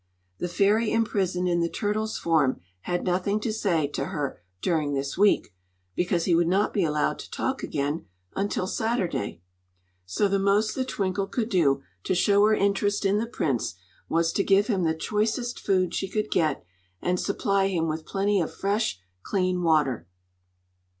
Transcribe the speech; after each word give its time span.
The 0.39 0.47
fairy 0.47 0.91
imprisoned 0.91 1.47
in 1.47 1.59
the 1.59 1.69
turtle's 1.69 2.17
form 2.17 2.59
had 2.79 3.03
nothing 3.03 3.39
to 3.41 3.53
say 3.53 3.85
to 3.89 4.05
her 4.05 4.41
during 4.59 4.95
this 4.95 5.15
week, 5.15 5.53
because 5.95 6.25
he 6.25 6.33
would 6.33 6.47
not 6.47 6.73
be 6.73 6.83
allowed 6.83 7.19
to 7.19 7.29
talk 7.29 7.61
again 7.61 8.07
until 8.35 8.65
Saturday; 8.65 9.43
so 10.07 10.27
the 10.27 10.39
most 10.39 10.73
that 10.73 10.87
Twinkle 10.87 11.27
could 11.27 11.49
do 11.49 11.83
to 12.05 12.15
show 12.15 12.43
her 12.47 12.55
interest 12.55 13.05
in 13.05 13.19
the 13.19 13.27
Prince 13.27 13.75
was 14.09 14.33
to 14.33 14.43
give 14.43 14.65
him 14.65 14.85
the 14.85 14.95
choicest 14.95 15.59
food 15.59 15.93
she 15.93 16.07
could 16.09 16.31
get 16.31 16.65
and 16.99 17.19
supply 17.19 17.67
him 17.67 17.87
with 17.87 18.03
plenty 18.07 18.41
of 18.41 18.51
fresh, 18.51 18.99
clean 19.21 19.61
water. 19.61 20.07